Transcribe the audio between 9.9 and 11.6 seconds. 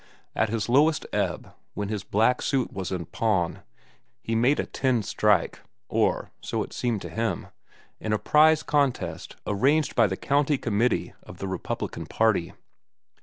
by the County Committee of the